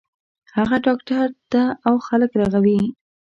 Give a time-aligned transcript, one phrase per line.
[0.57, 2.81] هغه ډاکټر ده او خلک رغوی